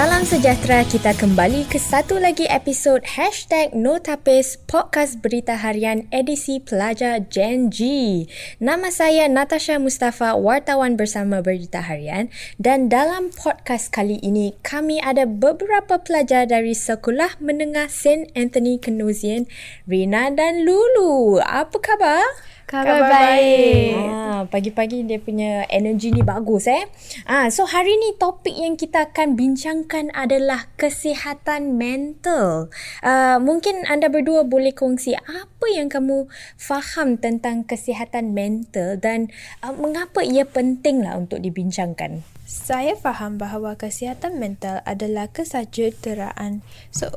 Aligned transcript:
Salam 0.00 0.24
sejahtera, 0.24 0.80
kita 0.88 1.12
kembali 1.12 1.68
ke 1.68 1.76
satu 1.76 2.16
lagi 2.16 2.48
episod 2.48 3.04
Hashtag 3.04 3.76
Notapis 3.76 4.56
Podcast 4.64 5.20
Berita 5.20 5.60
Harian 5.60 6.08
edisi 6.08 6.56
Pelajar 6.56 7.20
Gen 7.28 7.68
G. 7.68 8.24
Nama 8.64 8.88
saya 8.88 9.28
Natasha 9.28 9.76
Mustafa, 9.76 10.40
wartawan 10.40 10.96
bersama 10.96 11.44
Berita 11.44 11.84
Harian 11.84 12.32
dan 12.56 12.88
dalam 12.88 13.28
podcast 13.28 13.92
kali 13.92 14.16
ini 14.24 14.56
kami 14.64 15.04
ada 15.04 15.28
beberapa 15.28 16.00
pelajar 16.00 16.48
dari 16.48 16.72
Sekolah 16.72 17.36
Menengah 17.36 17.92
St. 17.92 18.32
Anthony 18.32 18.80
Canossian, 18.80 19.44
Rina 19.84 20.32
dan 20.32 20.64
Lulu. 20.64 21.44
Apa 21.44 21.76
khabar? 21.76 22.24
Khabar, 22.70 23.02
baik. 23.02 23.98
Ah, 23.98 24.46
pagi-pagi 24.46 25.02
dia 25.02 25.18
punya 25.18 25.66
energi 25.66 26.14
ni 26.14 26.22
bagus 26.22 26.70
eh. 26.70 26.86
Ah, 27.26 27.50
so 27.50 27.66
hari 27.66 27.98
ni 27.98 28.14
topik 28.14 28.54
yang 28.54 28.78
kita 28.78 29.10
akan 29.10 29.34
bincangkan 29.34 30.14
adalah 30.14 30.70
kesihatan 30.78 31.74
mental. 31.74 32.70
Uh, 33.02 33.42
mungkin 33.42 33.82
anda 33.90 34.06
berdua 34.06 34.46
boleh 34.46 34.70
kongsi 34.70 35.18
apa 35.18 35.66
yang 35.66 35.90
kamu 35.90 36.30
faham 36.54 37.18
tentang 37.18 37.66
kesihatan 37.66 38.38
mental 38.38 38.94
dan 39.02 39.34
uh, 39.66 39.74
mengapa 39.74 40.22
ia 40.22 40.46
penting 40.46 41.02
lah 41.02 41.18
untuk 41.18 41.42
dibincangkan. 41.42 42.22
Saya 42.50 42.98
faham 42.98 43.38
bahawa 43.38 43.78
kesihatan 43.78 44.42
mental 44.42 44.82
adalah 44.82 45.30
kesejahteraan 45.30 46.66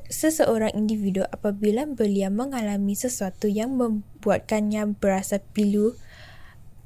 seseorang 0.05 0.69
individu 0.77 1.25
apabila 1.25 1.89
belia 1.89 2.29
mengalami 2.29 2.93
sesuatu 2.93 3.49
yang 3.49 3.73
membuatkannya 3.73 4.93
berasa 5.01 5.41
pilu, 5.41 5.97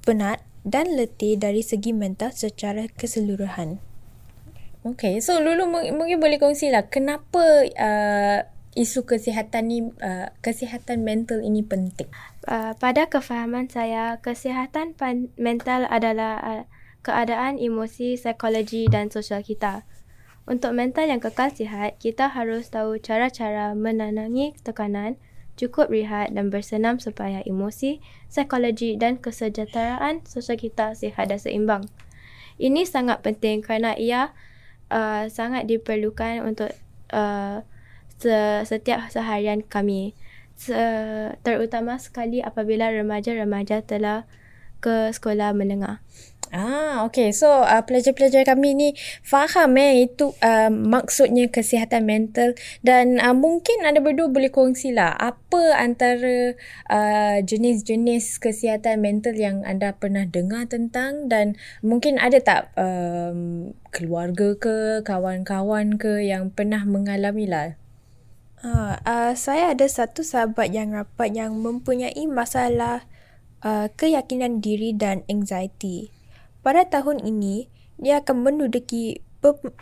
penat 0.08 0.48
dan 0.64 0.96
letih 0.96 1.36
dari 1.36 1.60
segi 1.60 1.92
mental 1.92 2.32
secara 2.32 2.88
keseluruhan. 2.88 3.84
Okay, 4.88 5.20
so 5.20 5.44
Lulu 5.44 5.68
mungkin 5.68 6.16
boleh 6.24 6.40
kongsilah 6.40 6.88
kenapa 6.88 7.68
uh, 7.76 8.48
isu 8.80 9.04
kesihatan 9.04 9.64
ni 9.68 9.92
uh, 10.00 10.32
kesihatan 10.40 11.04
mental 11.04 11.44
ini 11.44 11.68
penting. 11.68 12.08
Uh, 12.48 12.72
pada 12.80 13.12
kefahaman 13.12 13.68
saya, 13.68 14.24
kesihatan 14.24 14.96
mental 15.36 15.84
adalah 15.92 16.40
uh, 16.40 16.64
keadaan 17.08 17.56
emosi, 17.56 18.20
psikologi 18.20 18.92
dan 18.92 19.08
sosial 19.08 19.40
kita. 19.40 19.88
Untuk 20.44 20.76
mental 20.76 21.08
yang 21.08 21.24
kekal 21.24 21.52
sihat, 21.52 21.96
kita 22.04 22.28
harus 22.28 22.68
tahu 22.68 23.00
cara-cara 23.00 23.72
menanangi 23.76 24.56
tekanan, 24.64 25.16
cukup 25.56 25.88
rehat 25.88 26.36
dan 26.36 26.52
bersenam 26.52 27.00
supaya 27.00 27.40
emosi, 27.48 28.04
psikologi 28.28 29.00
dan 29.00 29.20
kesejahteraan 29.20 30.28
sosial 30.28 30.60
kita 30.60 30.96
sihat 30.96 31.32
dan 31.32 31.40
seimbang. 31.40 31.84
Ini 32.60 32.84
sangat 32.84 33.24
penting 33.24 33.64
kerana 33.64 33.96
ia 33.96 34.36
uh, 34.92 35.28
sangat 35.32 35.68
diperlukan 35.68 36.44
untuk 36.44 36.72
uh, 37.12 37.64
setiap 38.64 39.08
seharian 39.14 39.64
kami. 39.64 40.16
terutama 41.46 42.02
sekali 42.02 42.42
apabila 42.42 42.90
remaja-remaja 42.90 43.86
telah 43.86 44.26
ke 44.82 45.14
sekolah 45.14 45.54
menengah. 45.54 46.02
Ah, 46.56 47.04
okay. 47.04 47.36
So, 47.36 47.52
uh, 47.52 47.84
pelajar-pelajar 47.84 48.48
kami 48.48 48.72
ni 48.72 48.90
faham 49.20 49.76
eh 49.76 50.08
itu 50.08 50.32
uh, 50.40 50.72
maksudnya 50.72 51.52
kesihatan 51.52 52.08
mental 52.08 52.56
dan 52.80 53.20
uh, 53.20 53.36
mungkin 53.36 53.84
anda 53.84 54.00
berdua 54.00 54.32
boleh 54.32 54.48
kongsi 54.48 54.96
lah 54.96 55.12
apa 55.20 55.76
antara 55.76 56.56
uh, 56.88 57.38
jenis-jenis 57.44 58.40
kesihatan 58.40 59.04
mental 59.04 59.36
yang 59.36 59.68
anda 59.68 59.92
pernah 59.92 60.24
dengar 60.24 60.72
tentang 60.72 61.28
dan 61.28 61.60
mungkin 61.84 62.16
ada 62.16 62.40
tak 62.40 62.72
um, 62.80 63.76
keluarga 63.92 64.56
ke, 64.56 65.04
kawan-kawan 65.04 66.00
ke 66.00 66.24
yang 66.24 66.48
pernah 66.48 66.88
mengalami 66.88 67.44
lah? 67.44 67.76
Uh, 68.64 68.98
uh, 69.06 69.32
saya 69.38 69.76
ada 69.76 69.86
satu 69.86 70.24
sahabat 70.26 70.74
yang 70.74 70.96
rapat 70.96 71.30
yang 71.30 71.60
mempunyai 71.62 72.26
masalah 72.26 73.06
uh, 73.62 73.92
keyakinan 73.94 74.64
diri 74.64 74.96
dan 74.96 75.22
anxiety. 75.30 76.17
Pada 76.62 76.86
tahun 76.88 77.24
ini, 77.24 77.70
dia 77.98 78.22
akan 78.22 78.46
menduduki 78.46 79.22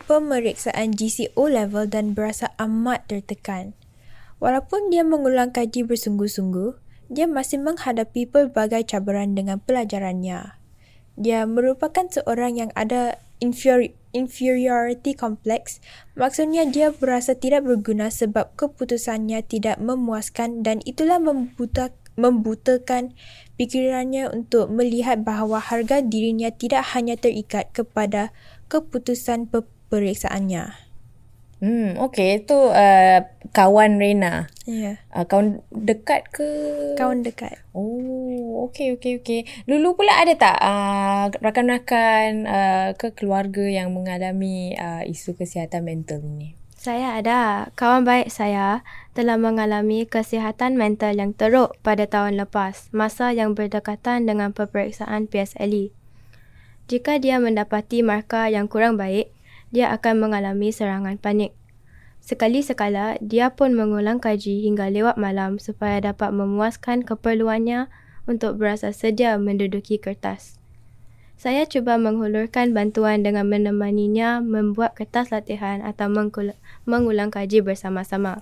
pemeriksaan 0.06 0.92
GCO 0.92 1.48
level 1.48 1.88
dan 1.88 2.12
berasa 2.12 2.52
amat 2.60 3.08
tertekan. 3.08 3.72
Walaupun 4.36 4.92
dia 4.92 5.00
mengulang 5.00 5.50
kaji 5.50 5.88
bersungguh-sungguh, 5.88 6.76
dia 7.08 7.24
masih 7.24 7.62
menghadapi 7.62 8.28
pelbagai 8.28 8.84
cabaran 8.84 9.32
dengan 9.32 9.62
pelajarannya. 9.62 10.60
Dia 11.16 11.48
merupakan 11.48 12.04
seorang 12.12 12.60
yang 12.60 12.70
ada 12.76 13.16
inferi- 13.40 13.96
inferiority 14.12 15.16
complex, 15.16 15.80
maksudnya 16.12 16.68
dia 16.68 16.92
berasa 16.92 17.32
tidak 17.36 17.64
berguna 17.64 18.12
sebab 18.12 18.52
keputusannya 18.56 19.40
tidak 19.44 19.80
memuaskan 19.80 20.60
dan 20.60 20.84
itulah 20.84 21.16
membuta- 21.16 21.96
membutakan 22.16 23.12
pikirannya 23.56 24.30
untuk 24.30 24.68
melihat 24.68 25.24
bahawa 25.24 25.60
harga 25.60 26.04
dirinya 26.04 26.52
tidak 26.52 26.92
hanya 26.92 27.16
terikat 27.16 27.72
kepada 27.72 28.30
keputusan 28.68 29.48
pemeriksaannya. 29.48 30.86
Hmm, 31.56 31.96
okay. 31.96 32.44
Itu 32.44 32.68
uh, 32.68 33.18
kawan 33.56 33.96
Rena. 33.96 34.52
Ya. 34.68 34.76
Yeah. 34.76 34.96
Uh, 35.08 35.24
kawan 35.24 35.64
dekat 35.72 36.28
ke? 36.28 36.44
Kawan 37.00 37.24
dekat. 37.24 37.64
Oh, 37.72 38.68
okay, 38.68 38.92
okay, 38.92 39.16
okay. 39.16 39.48
Lulu 39.64 39.96
pula 39.96 40.20
ada 40.20 40.36
tak 40.36 40.56
uh, 40.60 41.32
rakan-rakan 41.40 42.44
uh, 42.44 42.88
ke 43.00 43.16
keluarga 43.16 43.64
yang 43.64 43.96
mengalami 43.96 44.76
uh, 44.76 45.00
isu 45.08 45.32
kesihatan 45.32 45.88
mental 45.88 46.20
ini? 46.20 46.52
Saya 46.86 47.18
ada. 47.18 47.74
Kawan 47.74 48.06
baik 48.06 48.30
saya 48.30 48.86
telah 49.10 49.34
mengalami 49.34 50.06
kesihatan 50.06 50.78
mental 50.78 51.18
yang 51.18 51.34
teruk 51.34 51.74
pada 51.82 52.06
tahun 52.06 52.38
lepas, 52.38 52.94
masa 52.94 53.34
yang 53.34 53.58
berdekatan 53.58 54.22
dengan 54.22 54.54
peperiksaan 54.54 55.26
PSLE. 55.26 55.90
Jika 56.86 57.18
dia 57.18 57.42
mendapati 57.42 58.06
markah 58.06 58.46
yang 58.46 58.70
kurang 58.70 58.94
baik, 58.94 59.34
dia 59.74 59.90
akan 59.90 60.30
mengalami 60.30 60.70
serangan 60.70 61.18
panik. 61.18 61.58
Sekali-sekala, 62.22 63.18
dia 63.18 63.50
pun 63.50 63.74
mengulang 63.74 64.22
kaji 64.22 64.62
hingga 64.70 64.86
lewat 64.86 65.18
malam 65.18 65.58
supaya 65.58 65.98
dapat 65.98 66.30
memuaskan 66.30 67.02
keperluannya 67.02 67.90
untuk 68.30 68.62
berasa 68.62 68.94
sedia 68.94 69.34
menduduki 69.42 69.98
kertas. 69.98 70.55
Saya 71.36 71.68
cuba 71.68 72.00
menghulurkan 72.00 72.72
bantuan 72.72 73.20
dengan 73.20 73.44
menemaninya 73.44 74.40
membuat 74.40 74.96
kertas 74.96 75.28
latihan 75.28 75.84
atau 75.84 76.08
mengulang 76.88 77.28
kaji 77.28 77.60
bersama-sama. 77.60 78.40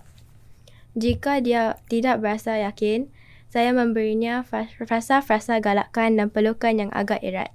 Jika 0.94 1.42
dia 1.42 1.74
tidak 1.90 2.22
berasa 2.22 2.54
yakin, 2.54 3.10
saya 3.50 3.74
memberinya 3.74 4.46
frasa-frasa 4.78 5.58
galakan 5.58 6.22
dan 6.22 6.30
pelukan 6.30 6.74
yang 6.74 6.90
agak 6.94 7.18
erat. 7.22 7.50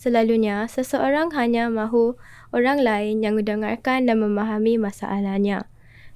Selalunya, 0.00 0.64
seseorang 0.64 1.36
hanya 1.36 1.68
mahu 1.68 2.16
orang 2.56 2.80
lain 2.80 3.20
yang 3.20 3.36
mendengarkan 3.36 4.08
dan 4.08 4.16
memahami 4.16 4.80
masalahnya. 4.80 5.68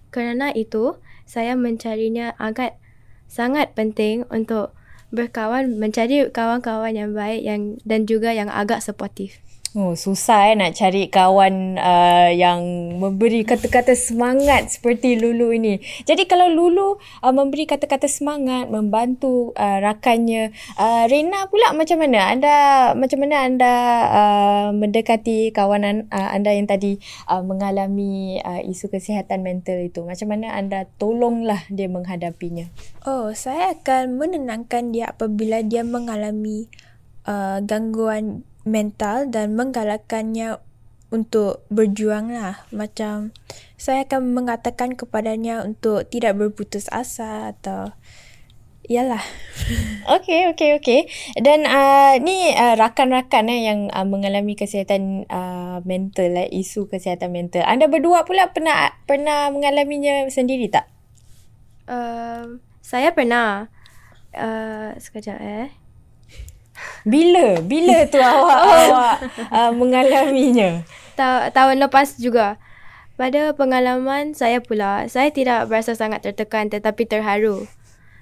Kerana 0.08 0.56
itu, 0.56 0.96
saya 1.28 1.52
mencarinya 1.52 2.32
agak 2.40 2.80
sangat 3.28 3.76
penting 3.76 4.24
untuk 4.32 4.72
berkawan 5.08 5.80
mencari 5.80 6.28
kawan-kawan 6.28 6.92
yang 6.92 7.10
baik 7.16 7.40
yang 7.40 7.62
dan 7.88 8.04
juga 8.04 8.36
yang 8.36 8.52
agak 8.52 8.84
suportif. 8.84 9.40
Oh, 9.76 9.92
susah 9.92 10.48
eh 10.48 10.56
nak 10.56 10.80
cari 10.80 11.12
kawan 11.12 11.76
uh, 11.76 12.32
yang 12.32 12.96
memberi 12.96 13.44
kata-kata 13.44 13.92
semangat 13.92 14.72
seperti 14.72 15.20
Lulu 15.20 15.52
ini. 15.52 15.76
Jadi 16.08 16.24
kalau 16.24 16.48
Lulu 16.48 16.96
uh, 16.96 17.34
memberi 17.36 17.68
kata-kata 17.68 18.08
semangat, 18.08 18.72
membantu 18.72 19.52
uh, 19.60 19.78
rakannya, 19.84 20.56
uh, 20.80 21.04
Rena 21.04 21.52
pula 21.52 21.76
macam 21.76 22.00
mana? 22.00 22.32
Anda 22.32 22.54
macam 22.96 23.18
mana 23.20 23.44
anda 23.44 23.74
uh, 24.08 24.68
mendekati 24.72 25.52
kawanan 25.52 26.08
uh, 26.16 26.32
anda 26.32 26.56
yang 26.56 26.64
tadi 26.64 26.96
uh, 27.28 27.44
mengalami 27.44 28.40
uh, 28.40 28.64
isu 28.64 28.88
kesihatan 28.88 29.44
mental 29.44 29.84
itu? 29.84 30.00
Macam 30.00 30.32
mana 30.32 30.56
anda 30.56 30.88
tolonglah 30.96 31.68
dia 31.68 31.92
menghadapinya? 31.92 32.72
Oh, 33.04 33.36
saya 33.36 33.76
akan 33.76 34.16
menenangkan 34.16 34.96
dia 34.96 35.12
apabila 35.12 35.60
dia 35.60 35.84
mengalami 35.84 36.72
uh, 37.28 37.60
gangguan 37.60 38.47
mental 38.70 39.28
dan 39.32 39.56
menggalakkannya 39.56 40.60
untuk 41.08 41.64
berjuang 41.72 42.32
lah. 42.32 42.68
Macam 42.72 43.32
saya 43.80 44.04
akan 44.04 44.36
mengatakan 44.36 44.94
kepadanya 44.94 45.64
untuk 45.64 46.04
tidak 46.08 46.36
berputus 46.36 46.86
asa 46.92 47.52
atau 47.56 47.96
Yalah. 48.88 49.20
Okay, 50.08 50.48
okay, 50.48 50.80
okay. 50.80 51.00
Dan 51.36 51.68
uh, 51.68 52.16
ni 52.24 52.56
uh, 52.56 52.72
rakan-rakan 52.80 53.52
eh, 53.52 53.68
yang 53.68 53.92
uh, 53.92 54.08
mengalami 54.08 54.56
kesihatan 54.56 55.28
uh, 55.28 55.84
mental, 55.84 56.32
eh, 56.40 56.48
isu 56.48 56.88
kesihatan 56.88 57.28
mental. 57.28 57.68
Anda 57.68 57.92
berdua 57.92 58.24
pula 58.24 58.48
pernah 58.56 58.96
pernah 59.04 59.52
mengalaminya 59.52 60.24
sendiri 60.32 60.72
tak? 60.72 60.88
Uh, 61.84 62.56
saya 62.80 63.12
pernah. 63.12 63.68
Uh, 64.32 64.96
sekejap 64.96 65.36
eh. 65.36 65.68
Bila? 67.08 67.64
Bila 67.64 68.04
tu 68.12 68.20
awak 68.28 68.58
oh. 68.60 68.72
awak 68.92 69.16
uh, 69.48 69.72
mengalaminya? 69.72 70.84
Ta- 71.16 71.48
tahun 71.48 71.80
lepas 71.80 72.20
juga. 72.20 72.60
Pada 73.18 73.50
pengalaman 73.50 74.36
saya 74.36 74.62
pula, 74.62 75.10
saya 75.10 75.34
tidak 75.34 75.66
berasa 75.66 75.96
sangat 75.98 76.22
tertekan 76.22 76.70
tetapi 76.70 77.02
terharu. 77.02 77.66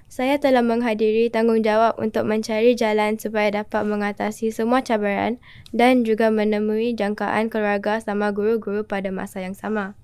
Saya 0.07 0.39
telah 0.39 0.63
menghadiri 0.63 1.29
tanggungjawab 1.29 1.99
untuk 1.99 2.25
mencari 2.25 2.73
jalan 2.79 3.19
supaya 3.21 3.51
dapat 3.53 3.83
mengatasi 3.85 4.55
semua 4.55 4.81
cabaran 4.81 5.37
dan 5.75 6.07
juga 6.07 6.33
menemui 6.33 6.95
jangkaan 6.97 7.51
keluarga 7.53 8.01
sama 8.01 8.33
guru-guru 8.33 8.87
pada 8.87 9.13
masa 9.13 9.43
yang 9.45 9.53
sama. 9.53 9.99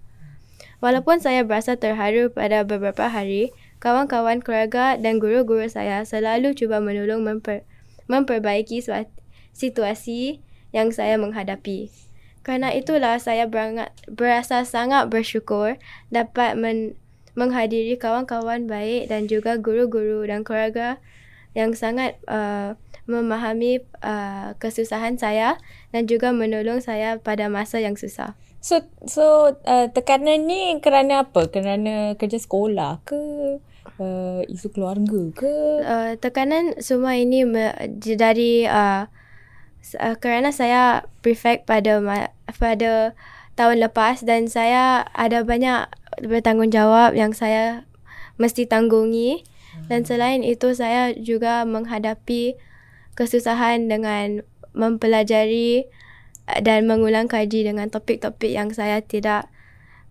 Walaupun 0.82 1.22
saya 1.22 1.46
berasa 1.46 1.78
terharu 1.78 2.28
pada 2.34 2.66
beberapa 2.66 3.06
hari, 3.06 3.54
kawan-kawan 3.78 4.42
keluarga 4.42 4.98
dan 4.98 5.22
guru-guru 5.22 5.70
saya 5.70 6.02
selalu 6.02 6.52
cuba 6.58 6.82
menolong 6.82 7.22
memper, 7.22 7.62
memperbaiki 8.10 8.82
situasi 9.52 10.40
yang 10.72 10.90
saya 10.90 11.20
menghadapi. 11.20 11.92
Kerana 12.42 12.74
itulah 12.74 13.22
saya 13.22 13.46
berangat, 13.46 13.94
berasa 14.10 14.66
sangat 14.66 15.06
bersyukur 15.06 15.78
dapat 16.10 16.58
men, 16.58 16.98
menghadiri 17.38 17.94
kawan-kawan 17.96 18.66
baik 18.66 19.06
dan 19.06 19.30
juga 19.30 19.56
guru-guru 19.56 20.26
dan 20.26 20.42
keluarga 20.42 20.98
yang 21.54 21.76
sangat 21.76 22.18
uh, 22.26 22.74
memahami 23.06 23.84
uh, 24.00 24.56
kesusahan 24.58 25.20
saya 25.20 25.60
dan 25.94 26.08
juga 26.08 26.32
menolong 26.32 26.80
saya 26.80 27.20
pada 27.20 27.46
masa 27.46 27.78
yang 27.78 27.94
susah. 27.94 28.34
So 28.62 28.86
so 29.10 29.58
uh, 29.66 29.90
tekanan 29.90 30.46
ni 30.46 30.78
kerana 30.78 31.26
apa? 31.26 31.50
Kerana 31.50 32.14
kerja 32.14 32.38
sekolah 32.38 33.02
ke 33.02 33.18
uh, 33.98 34.40
isu 34.46 34.70
keluarga 34.72 35.20
ke? 35.34 35.54
Uh, 35.82 36.12
tekanan 36.18 36.78
semua 36.78 37.18
ini 37.18 37.46
me- 37.46 37.76
dari 37.96 38.66
uh, 38.66 39.08
uh, 39.98 40.16
kerana 40.18 40.54
saya 40.54 41.06
prefect 41.20 41.66
pada 41.66 41.98
pada 42.58 43.14
tahun 43.58 43.84
lepas 43.84 44.24
dan 44.24 44.48
saya 44.48 45.04
ada 45.12 45.44
banyak 45.44 45.90
bertanggungjawab 46.24 47.16
yang 47.16 47.36
saya 47.36 47.84
mesti 48.40 48.64
tanggungi 48.64 49.44
dan 49.88 50.04
selain 50.04 50.44
itu 50.44 50.72
saya 50.76 51.16
juga 51.16 51.64
menghadapi 51.64 52.56
kesusahan 53.16 53.88
dengan 53.88 54.44
mempelajari 54.72 55.88
dan 56.64 56.88
mengulang 56.88 57.28
kaji 57.28 57.64
dengan 57.64 57.88
topik-topik 57.88 58.52
yang 58.52 58.72
saya 58.72 59.00
tidak 59.04 59.48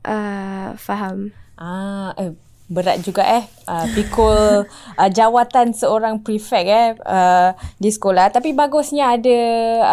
uh, 0.06 0.74
faham. 0.78 1.34
Ah, 1.58 2.14
eh, 2.18 2.34
berat 2.72 3.04
juga 3.04 3.28
eh. 3.28 3.44
Uh, 3.68 3.88
pikul 3.94 4.66
uh, 4.98 5.10
jawatan 5.12 5.72
seorang 5.76 6.24
prefect 6.24 6.68
eh 6.72 6.96
uh, 7.04 7.52
di 7.78 7.92
sekolah. 7.92 8.32
Tapi 8.32 8.56
bagusnya 8.56 9.20
ada 9.20 9.40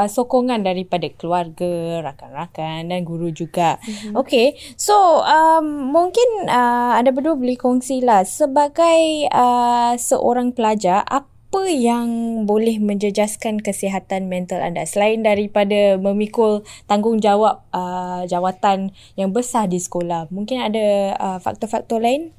uh, 0.03 0.09
sokongan 0.09 0.63
daripada 0.63 1.11
keluarga 1.19 2.01
rakan-rakan 2.07 2.95
dan 2.95 3.03
guru 3.03 3.35
juga. 3.35 3.83
Mm-hmm. 3.83 4.15
okey 4.15 4.47
so 4.79 4.95
um, 5.27 5.91
mungkin 5.91 6.47
uh, 6.47 6.95
anda 6.95 7.11
berdua 7.11 7.35
boleh 7.35 7.59
kongsilah 7.59 8.23
sebagai 8.23 9.27
uh, 9.35 9.99
seorang 9.99 10.55
pelajar 10.55 11.03
apa 11.09 11.65
yang 11.73 12.45
boleh 12.45 12.77
menjejaskan 12.77 13.65
kesihatan 13.65 14.29
mental 14.29 14.61
anda? 14.61 14.85
Selain 14.85 15.25
daripada 15.25 15.97
memikul 15.97 16.61
tanggungjawab 16.85 17.65
uh, 17.73 18.23
jawatan 18.29 18.93
yang 19.17 19.33
besar 19.33 19.65
di 19.65 19.81
sekolah. 19.81 20.29
Mungkin 20.29 20.61
ada 20.61 21.17
uh, 21.17 21.39
faktor-faktor 21.41 22.05
lain 22.05 22.37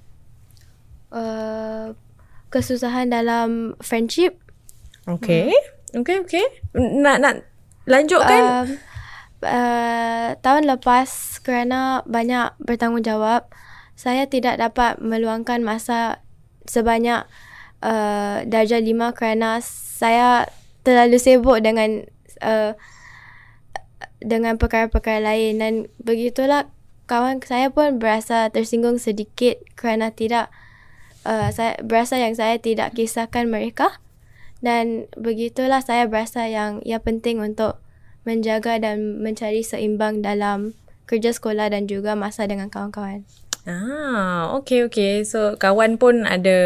uh, 1.13 1.93
kesusahan 2.49 3.13
dalam 3.13 3.77
friendship. 3.81 4.37
Okay. 5.05 5.53
Hmm. 5.53 6.01
Okay, 6.05 6.21
okay. 6.21 6.45
Nak 6.77 7.17
nak 7.17 7.33
lanjutkan? 7.89 8.41
Uh, 8.45 8.65
uh, 9.45 10.27
tahun 10.37 10.69
lepas 10.69 11.09
kerana 11.41 12.05
banyak 12.05 12.53
bertanggungjawab, 12.61 13.49
saya 13.97 14.29
tidak 14.29 14.61
dapat 14.61 15.01
meluangkan 15.01 15.65
masa 15.65 16.21
sebanyak 16.69 17.25
uh, 17.81 18.45
darjah 18.45 18.79
lima 18.79 19.11
kerana 19.17 19.59
saya 19.65 20.45
terlalu 20.85 21.17
sibuk 21.17 21.57
dengan 21.65 22.05
uh, 22.45 22.77
dengan 24.19 24.59
perkara-perkara 24.59 25.23
lain 25.23 25.59
dan 25.59 25.73
begitulah 25.99 26.67
kawan 27.09 27.41
saya 27.41 27.73
pun 27.73 27.97
berasa 27.97 28.53
tersinggung 28.53 29.01
sedikit 29.01 29.57
kerana 29.73 30.13
tidak 30.13 30.53
uh, 31.23 31.49
saya 31.51 31.79
berasa 31.83 32.19
yang 32.19 32.35
saya 32.35 32.59
tidak 32.59 32.95
kisahkan 32.95 33.47
mereka 33.47 33.99
dan 34.59 35.07
begitulah 35.15 35.79
saya 35.79 36.07
berasa 36.07 36.47
yang 36.47 36.83
ia 36.83 36.99
penting 36.99 37.39
untuk 37.39 37.79
menjaga 38.27 38.77
dan 38.77 39.23
mencari 39.23 39.63
seimbang 39.63 40.19
dalam 40.19 40.75
kerja 41.07 41.33
sekolah 41.33 41.71
dan 41.73 41.89
juga 41.89 42.13
masa 42.13 42.45
dengan 42.45 42.69
kawan-kawan. 42.69 43.25
Ah, 43.67 44.55
okay 44.55 44.87
okay. 44.87 45.21
So 45.27 45.59
kawan 45.59 45.99
pun 45.99 46.23
ada 46.23 46.59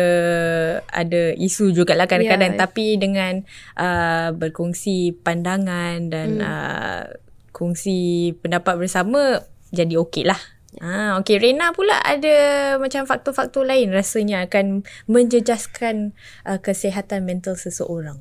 ada 0.87 1.21
isu 1.33 1.73
juga 1.73 1.97
lah 1.97 2.05
kadang-kadang 2.05 2.53
yeah. 2.53 2.61
tapi 2.61 2.95
dengan 3.01 3.43
uh, 3.75 4.29
berkongsi 4.35 5.17
pandangan 5.25 6.11
dan 6.11 6.37
hmm. 6.37 6.45
uh, 6.45 7.03
kongsi 7.49 8.31
pendapat 8.39 8.77
bersama 8.77 9.41
jadi 9.73 9.97
okey 9.99 10.23
lah. 10.27 10.37
Ah, 10.81 11.21
okey. 11.21 11.37
Rena 11.37 11.75
pula 11.75 12.01
ada 12.01 12.35
macam 12.81 13.05
faktor-faktor 13.05 13.67
lain 13.67 13.93
rasanya 13.93 14.49
akan 14.49 14.81
menjejaskan 15.05 16.17
uh, 16.47 16.57
kesihatan 16.57 17.27
mental 17.27 17.53
seseorang. 17.53 18.17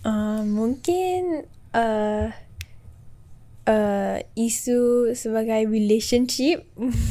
Uh, 0.00 0.40
mungkin 0.48 1.44
uh, 1.76 2.32
uh, 3.68 4.16
isu 4.32 5.12
sebagai 5.12 5.68
relationship. 5.68 6.64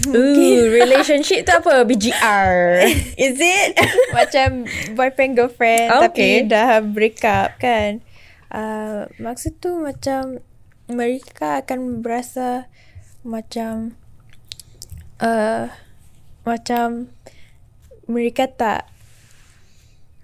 Ooh, 0.10 0.64
relationship 0.74 1.46
tu 1.46 1.54
apa? 1.54 1.86
BGR. 1.86 2.88
Is 3.30 3.38
it? 3.38 3.78
macam 4.18 4.66
boyfriend 4.98 5.38
girlfriend 5.38 5.90
okay. 5.94 6.02
tapi 6.02 6.28
dah 6.50 6.82
break 6.82 7.22
up 7.24 7.56
kan. 7.62 8.02
Uh, 8.50 9.06
maksud 9.22 9.62
tu 9.62 9.78
macam 9.78 10.42
mereka 10.90 11.62
akan 11.62 12.02
berasa 12.02 12.66
macam 13.22 13.99
uh, 15.20 15.72
macam 16.44 17.12
mereka 18.10 18.50
tak 18.50 18.90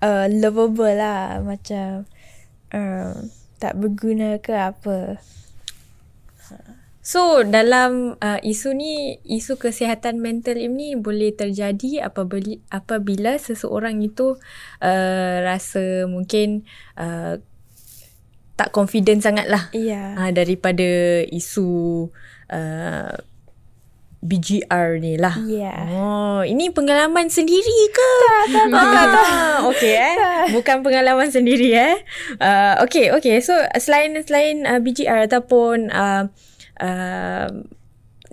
uh, 0.02 0.26
lovable 0.32 0.96
lah 0.96 1.40
macam 1.40 2.10
uh, 2.74 3.14
tak 3.62 3.78
berguna 3.78 4.42
ke 4.42 4.52
apa 4.52 5.22
So 7.06 7.46
dalam 7.46 8.18
uh, 8.18 8.42
isu 8.42 8.74
ni 8.74 9.22
isu 9.22 9.62
kesihatan 9.62 10.18
mental 10.18 10.58
ini 10.58 10.98
boleh 10.98 11.38
terjadi 11.38 12.02
apabila 12.02 12.58
apabila 12.74 13.38
seseorang 13.38 14.02
itu 14.02 14.42
uh, 14.82 15.36
rasa 15.46 16.10
mungkin 16.10 16.66
uh, 16.98 17.38
tak 18.58 18.74
confident 18.74 19.22
sangat 19.22 19.46
lah 19.46 19.70
yeah. 19.78 20.18
uh, 20.18 20.34
daripada 20.34 21.22
isu 21.30 22.10
uh, 22.50 23.14
BGR 24.26 24.98
ni 24.98 25.22
lah. 25.22 25.38
Yeah. 25.46 25.86
Oh, 25.94 26.42
ini 26.42 26.74
pengalaman 26.74 27.30
sendiri 27.30 27.80
ke? 27.94 28.12
Tak, 28.50 28.68
tak, 28.68 28.68
tak. 28.74 28.82
Ah, 28.82 29.08
tak. 29.14 29.28
okay 29.70 29.96
eh. 29.96 30.16
Bukan 30.50 30.82
pengalaman 30.82 31.30
sendiri 31.30 31.70
eh. 31.78 31.96
Uh, 32.42 32.82
okay, 32.82 33.14
okay. 33.14 33.38
So, 33.46 33.54
selain 33.78 34.18
selain 34.26 34.66
uh, 34.66 34.82
BGR 34.82 35.30
ataupun 35.30 35.94
uh, 35.94 36.34
uh, 36.82 37.48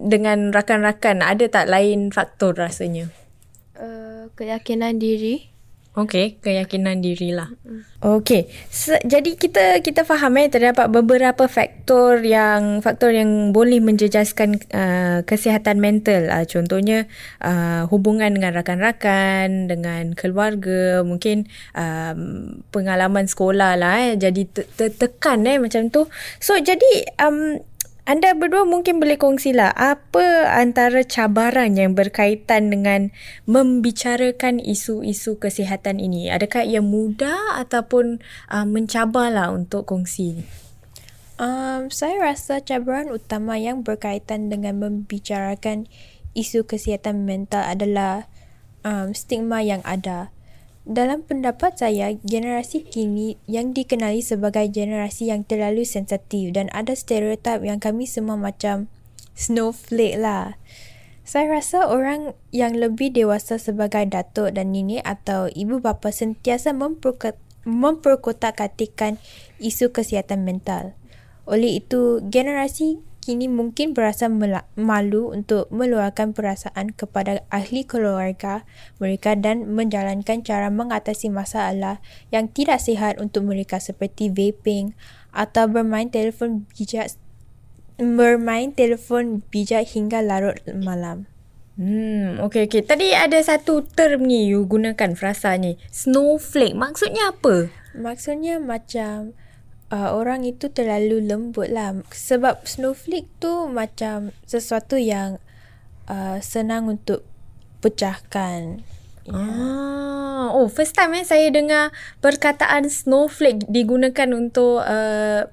dengan 0.00 0.50
rakan-rakan, 0.50 1.20
ada 1.20 1.44
tak 1.46 1.68
lain 1.68 2.08
faktor 2.10 2.56
rasanya? 2.56 3.12
Uh, 3.76 4.32
keyakinan 4.34 4.96
diri. 4.96 5.51
Okey, 5.92 6.40
keyakinan 6.40 7.04
diri 7.04 7.36
lah. 7.36 7.52
Okey, 8.00 8.48
so, 8.72 8.96
jadi 9.04 9.36
kita 9.36 9.84
kita 9.84 10.08
faham 10.08 10.40
eh 10.40 10.48
terdapat 10.48 10.88
beberapa 10.88 11.44
faktor 11.52 12.24
yang 12.24 12.80
faktor 12.80 13.12
yang 13.12 13.52
boleh 13.52 13.76
menjejaskan 13.84 14.56
uh, 14.72 15.20
kesihatan 15.28 15.84
mental. 15.84 16.32
Uh, 16.32 16.48
contohnya 16.48 17.04
uh, 17.44 17.84
hubungan 17.92 18.32
dengan 18.32 18.56
rakan-rakan, 18.56 19.68
dengan 19.68 20.16
keluarga, 20.16 21.04
mungkin 21.04 21.52
um, 21.76 22.64
pengalaman 22.72 23.28
sekolah 23.28 23.76
lah 23.76 24.00
eh. 24.00 24.16
Jadi 24.16 24.48
tertekan 24.48 25.44
eh 25.44 25.60
macam 25.60 25.92
tu. 25.92 26.08
So 26.40 26.56
jadi 26.56 27.04
um, 27.20 27.60
anda 28.02 28.34
berdua 28.34 28.66
mungkin 28.66 28.98
boleh 28.98 29.14
kongsilah 29.14 29.70
apa 29.78 30.50
antara 30.50 31.06
cabaran 31.06 31.78
yang 31.78 31.94
berkaitan 31.94 32.66
dengan 32.66 33.14
membicarakan 33.46 34.58
isu-isu 34.58 35.38
kesihatan 35.38 36.02
ini. 36.02 36.26
Adakah 36.26 36.66
ia 36.66 36.82
mudah 36.82 37.62
ataupun 37.62 38.18
uh, 38.50 38.66
mencabarlah 38.66 39.54
untuk 39.54 39.86
kongsi? 39.86 40.42
Um, 41.38 41.94
saya 41.94 42.18
rasa 42.18 42.58
cabaran 42.58 43.06
utama 43.06 43.54
yang 43.54 43.86
berkaitan 43.86 44.50
dengan 44.50 44.82
membicarakan 44.82 45.86
isu 46.34 46.66
kesihatan 46.66 47.22
mental 47.22 47.62
adalah 47.62 48.26
um, 48.82 49.14
stigma 49.14 49.62
yang 49.62 49.80
ada. 49.86 50.34
Dalam 50.82 51.22
pendapat 51.22 51.78
saya, 51.78 52.10
generasi 52.26 52.82
kini 52.82 53.38
yang 53.46 53.70
dikenali 53.70 54.18
sebagai 54.18 54.66
generasi 54.66 55.30
yang 55.30 55.46
terlalu 55.46 55.86
sensitif 55.86 56.50
dan 56.50 56.66
ada 56.74 56.98
stereotip 56.98 57.62
yang 57.62 57.78
kami 57.78 58.02
semua 58.02 58.34
macam 58.34 58.90
snowflake 59.38 60.18
lah. 60.18 60.58
Saya 61.22 61.54
rasa 61.54 61.86
orang 61.86 62.34
yang 62.50 62.74
lebih 62.74 63.14
dewasa 63.14 63.62
sebagai 63.62 64.02
datuk 64.10 64.58
dan 64.58 64.74
nenek 64.74 65.06
atau 65.06 65.46
ibu 65.54 65.78
bapa 65.78 66.10
sentiasa 66.10 66.74
memperkot- 66.74 67.38
memperkotak-katikan 67.62 69.22
isu 69.62 69.94
kesihatan 69.94 70.42
mental. 70.42 70.98
Oleh 71.46 71.78
itu, 71.78 72.18
generasi 72.26 72.98
kini 73.22 73.46
mungkin 73.46 73.94
berasa 73.94 74.26
malu 74.74 75.30
untuk 75.30 75.70
meluahkan 75.70 76.34
perasaan 76.34 76.90
kepada 76.90 77.46
ahli 77.54 77.86
keluarga 77.86 78.66
mereka 78.98 79.38
dan 79.38 79.70
menjalankan 79.70 80.42
cara 80.42 80.74
mengatasi 80.74 81.30
masalah 81.30 82.02
yang 82.34 82.50
tidak 82.50 82.82
sihat 82.82 83.22
untuk 83.22 83.46
mereka 83.46 83.78
seperti 83.78 84.26
vaping 84.26 84.98
atau 85.30 85.70
bermain 85.70 86.10
telefon 86.10 86.66
bijak 86.74 87.14
bermain 88.02 88.74
telefon 88.74 89.46
bijak 89.54 89.86
hingga 89.94 90.18
larut 90.18 90.58
malam. 90.74 91.30
Hmm, 91.78 92.36
okay, 92.44 92.68
okay. 92.68 92.84
Tadi 92.84 93.16
ada 93.16 93.40
satu 93.40 93.80
term 93.96 94.28
ni 94.28 94.50
you 94.50 94.68
gunakan 94.68 95.16
frasa 95.16 95.56
ni. 95.56 95.80
Snowflake. 95.88 96.76
Maksudnya 96.76 97.32
apa? 97.32 97.72
Maksudnya 97.96 98.60
macam 98.60 99.32
uh, 99.92 100.16
orang 100.16 100.48
itu 100.48 100.72
terlalu 100.72 101.20
lembut 101.20 101.68
lah. 101.68 101.92
Sebab 102.08 102.64
snowflake 102.64 103.28
tu 103.38 103.68
macam 103.68 104.32
sesuatu 104.48 104.96
yang 104.96 105.36
uh, 106.08 106.40
senang 106.40 106.88
untuk 106.88 107.22
pecahkan. 107.84 108.80
Ah, 109.30 110.50
oh, 110.50 110.66
first 110.66 110.98
time 110.98 111.14
eh 111.14 111.22
saya 111.22 111.46
dengar 111.54 111.94
perkataan 112.18 112.90
snowflake 112.90 113.70
digunakan 113.70 114.26
untuk 114.34 114.82
uh, 114.82 115.46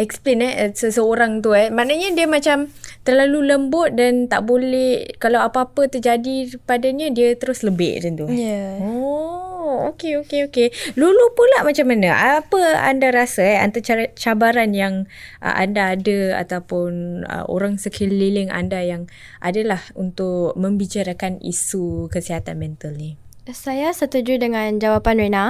explain 0.00 0.40
eh 0.40 0.72
seseorang 0.72 1.44
tu 1.44 1.52
eh. 1.52 1.68
Maknanya 1.68 2.16
dia 2.16 2.24
macam 2.24 2.72
terlalu 3.04 3.52
lembut 3.52 3.92
dan 3.92 4.32
tak 4.32 4.48
boleh 4.48 5.12
kalau 5.20 5.44
apa-apa 5.44 5.92
terjadi 5.92 6.56
padanya 6.64 7.12
dia 7.12 7.36
terus 7.36 7.60
lebih 7.60 8.00
macam 8.00 8.12
tu. 8.16 8.26
Ya. 8.32 8.40
Yeah. 8.48 8.72
Oh, 8.80 9.35
okey 9.66 10.18
okey 10.22 10.48
okey. 10.50 10.68
Lulu 10.94 11.34
pula 11.34 11.66
macam 11.66 11.86
mana? 11.90 12.40
Apa 12.40 12.86
anda 12.86 13.10
rasa 13.10 13.42
eh 13.42 13.58
antara 13.58 14.08
cabaran 14.14 14.72
yang 14.72 15.10
uh, 15.42 15.54
anda 15.54 15.92
ada 15.94 16.40
ataupun 16.40 17.22
uh, 17.26 17.44
orang 17.50 17.76
sekeliling 17.76 18.48
anda 18.48 18.80
yang 18.80 19.10
adalah 19.42 19.82
untuk 19.98 20.54
membicarakan 20.54 21.42
isu 21.42 22.08
kesihatan 22.08 22.56
mental 22.56 22.94
ni? 22.94 23.18
Saya 23.50 23.94
setuju 23.94 24.38
dengan 24.42 24.78
jawapan 24.78 25.22
Rena. 25.22 25.46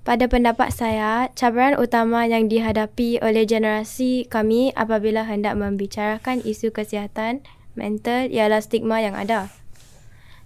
Pada 0.00 0.32
pendapat 0.32 0.72
saya, 0.72 1.28
cabaran 1.36 1.76
utama 1.76 2.24
yang 2.24 2.48
dihadapi 2.48 3.20
oleh 3.20 3.44
generasi 3.44 4.24
kami 4.32 4.72
apabila 4.72 5.28
hendak 5.28 5.60
membicarakan 5.60 6.40
isu 6.40 6.72
kesihatan 6.72 7.44
mental 7.76 8.32
ialah 8.32 8.64
stigma 8.64 9.04
yang 9.04 9.12
ada. 9.12 9.52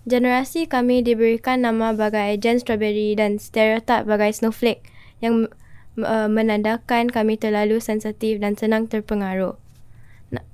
Generasi 0.05 0.69
kami 0.69 1.01
diberikan 1.01 1.65
nama 1.65 1.97
bagai 1.97 2.37
Gen 2.37 2.61
Strawberry 2.61 3.17
dan 3.17 3.41
stereotip 3.41 4.05
bagai 4.05 4.37
Snowflake 4.37 4.85
yang 5.25 5.49
uh, 5.97 6.29
menandakan 6.29 7.09
kami 7.09 7.41
terlalu 7.41 7.81
sensitif 7.81 8.37
dan 8.37 8.53
senang 8.53 8.85
terpengaruh. 8.85 9.57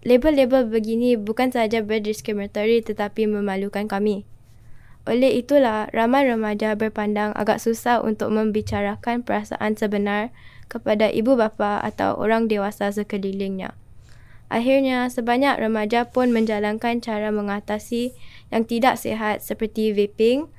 Label-label 0.06 0.70
begini 0.70 1.18
bukan 1.18 1.50
sahaja 1.50 1.82
berdiskriminatory 1.82 2.86
tetapi 2.86 3.26
memalukan 3.26 3.90
kami. 3.90 4.22
Oleh 5.08 5.42
itulah, 5.42 5.90
ramai 5.90 6.28
remaja 6.28 6.76
berpandang 6.76 7.34
agak 7.34 7.58
susah 7.58 8.04
untuk 8.04 8.30
membicarakan 8.30 9.26
perasaan 9.26 9.74
sebenar 9.74 10.30
kepada 10.70 11.10
ibu 11.10 11.34
bapa 11.34 11.82
atau 11.82 12.14
orang 12.14 12.46
dewasa 12.46 12.92
sekelilingnya. 12.94 13.74
Akhirnya, 14.52 15.06
sebanyak 15.08 15.56
remaja 15.62 16.10
pun 16.10 16.34
menjalankan 16.34 17.00
cara 17.00 17.32
mengatasi 17.32 18.12
yang 18.50 18.66
tidak 18.66 18.98
sihat 18.98 19.40
seperti 19.40 19.94
vaping, 19.94 20.50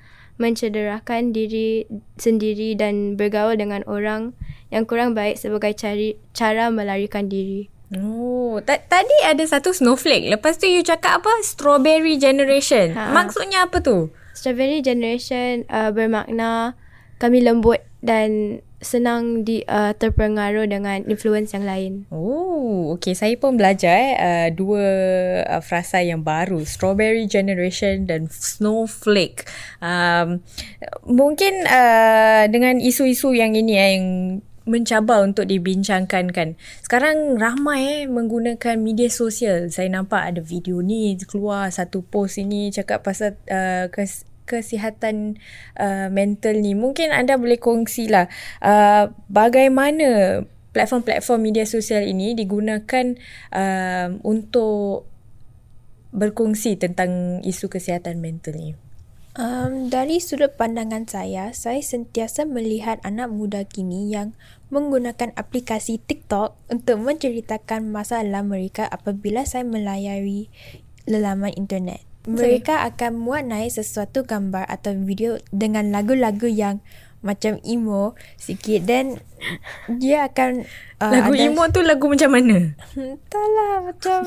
mencederakan 0.41 1.36
diri 1.36 1.86
sendiri 2.17 2.74
dan 2.74 3.19
bergaul 3.19 3.53
dengan 3.53 3.86
orang 3.86 4.33
yang 4.74 4.88
kurang 4.88 5.13
baik 5.13 5.38
sebagai 5.38 5.75
cari, 5.77 6.17
cara 6.33 6.71
melarikan 6.71 7.27
diri. 7.27 7.69
Oh, 7.91 8.63
tadi 8.63 9.17
ada 9.27 9.43
satu 9.43 9.75
snowflake. 9.75 10.31
Lepas 10.31 10.55
tu 10.55 10.63
you 10.63 10.79
cakap 10.79 11.19
apa? 11.19 11.31
Strawberry 11.43 12.15
generation. 12.15 12.95
Ha. 12.95 13.12
Maksudnya 13.12 13.67
apa 13.67 13.83
tu? 13.83 14.07
Strawberry 14.31 14.79
generation 14.79 15.67
uh, 15.67 15.91
bermakna 15.91 16.79
kami 17.19 17.43
lembut 17.43 17.83
dan 18.01 18.60
senang 18.81 19.46
di 19.46 19.62
uh, 19.70 19.93
terpengaruh 19.93 20.65
dengan 20.65 21.05
influence 21.05 21.53
yang 21.53 21.70
lain. 21.70 22.10
Oh, 22.10 22.98
okay. 22.98 23.13
Saya 23.13 23.38
pun 23.38 23.55
belajar 23.55 23.93
eh, 23.93 24.10
uh, 24.17 24.50
dua 24.50 24.86
uh, 25.46 25.62
frasa 25.62 26.01
yang 26.01 26.25
baru. 26.25 26.65
Strawberry 26.65 27.29
generation 27.29 28.10
dan 28.10 28.25
snowflake. 28.27 29.46
Um, 29.79 30.41
mungkin 31.05 31.70
uh, 31.70 32.50
dengan 32.50 32.81
isu-isu 32.81 33.38
yang 33.38 33.53
ini 33.53 33.74
eh, 33.77 33.89
yang 33.96 34.08
mencabar 34.65 35.22
untuk 35.22 35.46
dibincangkan 35.46 36.34
kan. 36.34 36.58
Sekarang 36.81 37.38
ramai 37.38 37.81
eh 37.81 38.01
menggunakan 38.10 38.77
media 38.81 39.10
sosial. 39.13 39.70
Saya 39.70 39.89
nampak 39.93 40.34
ada 40.34 40.41
video 40.41 40.81
ni 40.81 41.17
keluar 41.22 41.70
satu 41.70 42.01
post 42.01 42.41
ini 42.41 42.74
cakap 42.74 43.05
pasal 43.05 43.38
uh, 43.50 43.89
kes, 43.93 44.25
kesihatan 44.45 45.39
uh, 45.77 46.07
mental 46.10 46.57
ni. 46.60 46.74
Mungkin 46.74 47.13
anda 47.13 47.38
boleh 47.38 47.57
kongsilah 47.57 48.27
uh, 48.62 49.13
bagaimana 49.31 50.41
platform-platform 50.71 51.39
media 51.51 51.67
sosial 51.67 52.07
ini 52.07 52.31
digunakan 52.31 53.15
uh, 53.51 54.07
untuk 54.24 55.07
berkongsi 56.12 56.75
tentang 56.75 57.39
isu 57.43 57.71
kesihatan 57.71 58.19
mental 58.19 58.55
ni. 58.55 58.75
Um, 59.31 59.88
dari 59.88 60.19
sudut 60.19 60.60
pandangan 60.60 61.07
saya, 61.07 61.55
saya 61.55 61.79
sentiasa 61.79 62.43
melihat 62.43 63.00
anak 63.07 63.31
muda 63.31 63.63
kini 63.63 64.12
yang 64.12 64.36
menggunakan 64.67 65.31
aplikasi 65.39 66.03
TikTok 66.03 66.60
untuk 66.67 67.00
menceritakan 67.00 67.88
masalah 67.95 68.43
mereka 68.43 68.83
apabila 68.91 69.48
saya 69.48 69.63
melayari 69.63 70.51
lelaman 71.07 71.55
internet. 71.55 72.10
Mereka 72.29 72.85
akan 72.93 73.17
muat 73.17 73.49
naik 73.49 73.73
sesuatu 73.73 74.21
gambar 74.25 74.69
atau 74.69 74.93
video 74.93 75.41
dengan 75.49 75.89
lagu-lagu 75.89 76.45
yang 76.45 76.85
macam 77.21 77.61
emo 77.61 78.17
sikit 78.41 78.81
dan 78.85 79.21
dia 79.85 80.25
akan 80.25 80.65
uh, 80.97 81.11
lagu 81.13 81.33
ada, 81.37 81.45
emo 81.45 81.63
tu 81.69 81.81
lagu 81.85 82.09
macam 82.09 82.33
mana? 82.33 82.73
Entahlah 82.97 83.73
macam 83.85 84.21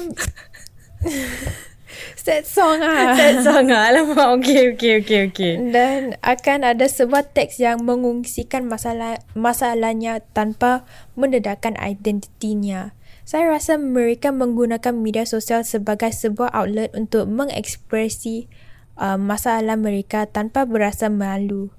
Sad 1.94 2.44
song 2.46 2.82
ah. 2.82 3.14
Sad 3.18 3.46
song 3.46 3.70
ah. 3.70 3.90
Alamak. 3.90 4.42
Okay, 4.42 4.74
okay, 4.74 4.92
okay, 5.02 5.20
okay. 5.30 5.54
Dan 5.70 6.18
akan 6.24 6.74
ada 6.74 6.86
sebuah 6.90 7.30
teks 7.30 7.62
yang 7.62 7.86
mengungsikan 7.86 8.66
masalah 8.66 9.22
masalahnya 9.38 10.24
tanpa 10.34 10.82
mendedahkan 11.14 11.78
identitinya. 11.78 12.96
Saya 13.25 13.49
rasa 13.49 13.81
mereka 13.81 14.37
menggunakan 14.37 14.93
media 14.93 15.25
sosial 15.25 15.64
sebagai 15.64 16.12
sebuah 16.12 16.52
outlet 16.52 16.93
untuk 16.93 17.25
mengekspresi 17.25 18.52
uh, 19.00 19.16
masalah 19.16 19.81
mereka 19.81 20.28
tanpa 20.28 20.69
berasa 20.69 21.09
malu. 21.09 21.73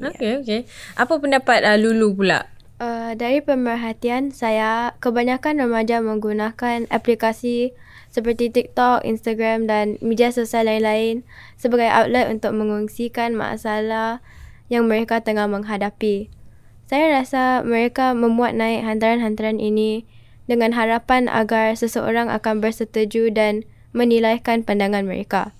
Okay, 0.00 0.40
yeah. 0.40 0.40
okay. 0.40 0.60
Apa 0.96 1.20
pendapat 1.20 1.60
uh, 1.68 1.76
Lulu 1.76 2.16
pula? 2.16 2.48
Uh, 2.80 3.12
dari 3.14 3.44
pemerhatian 3.44 4.32
saya, 4.32 4.96
kebanyakan 4.98 5.60
remaja 5.60 6.00
menggunakan 6.00 6.88
aplikasi 6.88 7.76
seperti 8.08 8.48
TikTok, 8.48 9.04
Instagram 9.04 9.68
dan 9.68 10.00
media 10.00 10.32
sosial 10.32 10.66
lain-lain 10.72 11.20
sebagai 11.60 11.92
outlet 11.92 12.32
untuk 12.32 12.56
mengungsikan 12.56 13.36
masalah 13.36 14.24
yang 14.72 14.88
mereka 14.88 15.20
tengah 15.20 15.44
menghadapi. 15.52 16.32
Saya 16.88 17.12
rasa 17.12 17.60
mereka 17.60 18.16
memuat 18.16 18.56
naik 18.56 18.88
hantaran-hantaran 18.88 19.60
ini 19.60 20.08
dengan 20.52 20.76
harapan 20.76 21.32
agar 21.32 21.72
seseorang 21.72 22.28
akan 22.28 22.60
bersetuju 22.60 23.32
dan 23.32 23.64
menilaikan 23.96 24.60
pandangan 24.60 25.08
mereka. 25.08 25.56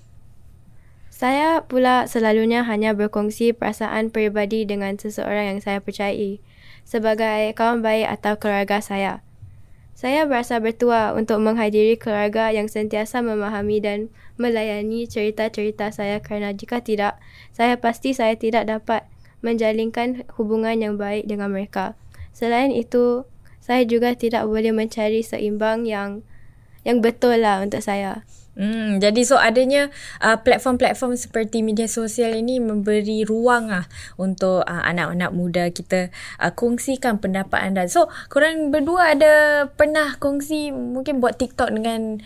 Saya 1.09 1.65
pula 1.65 2.05
selalunya 2.05 2.61
hanya 2.61 2.93
berkongsi 2.93 3.57
perasaan 3.57 4.13
peribadi 4.13 4.69
dengan 4.69 5.01
seseorang 5.01 5.57
yang 5.57 5.59
saya 5.65 5.81
percayai 5.81 6.37
sebagai 6.85 7.57
kawan 7.57 7.81
baik 7.81 8.05
atau 8.21 8.37
keluarga 8.37 8.77
saya. 8.85 9.25
Saya 9.93 10.25
berasa 10.25 10.57
bertua 10.61 11.13
untuk 11.13 11.41
menghadiri 11.41 11.97
keluarga 11.97 12.49
yang 12.49 12.65
sentiasa 12.65 13.21
memahami 13.21 13.77
dan 13.81 13.99
melayani 14.41 15.05
cerita-cerita 15.05 15.93
saya 15.93 16.17
kerana 16.21 16.53
jika 16.53 16.81
tidak, 16.81 17.21
saya 17.53 17.77
pasti 17.77 18.11
saya 18.13 18.33
tidak 18.33 18.69
dapat 18.69 19.05
menjalinkan 19.45 20.25
hubungan 20.37 20.75
yang 20.81 20.95
baik 20.97 21.29
dengan 21.29 21.53
mereka. 21.53 21.93
Selain 22.33 22.73
itu, 22.73 23.23
saya 23.63 23.87
juga 23.87 24.11
tidak 24.11 24.43
boleh 24.43 24.75
mencari 24.75 25.23
seimbang 25.23 25.87
yang 25.87 26.19
yang 26.83 26.99
betul 26.99 27.39
lah 27.39 27.63
untuk 27.63 27.79
saya. 27.79 28.27
Hmm, 28.53 29.01
jadi 29.01 29.17
so 29.25 29.33
adanya 29.41 29.89
uh, 30.21 30.37
platform-platform 30.37 31.17
seperti 31.17 31.65
media 31.65 31.89
sosial 31.89 32.37
ini 32.37 32.61
memberi 32.61 33.25
ruang 33.25 33.65
lah 33.65 33.89
untuk 34.13 34.61
uh, 34.61 34.83
anak-anak 34.85 35.31
muda 35.33 35.63
kita 35.73 36.13
uh, 36.37 36.53
kongsikan 36.53 37.17
pendapat 37.17 37.65
anda. 37.65 37.89
So, 37.89 38.13
korang 38.29 38.69
berdua 38.69 39.17
ada 39.17 39.33
pernah 39.73 40.21
kongsi 40.21 40.69
mungkin 40.69 41.17
buat 41.17 41.41
TikTok 41.41 41.73
dengan 41.73 42.21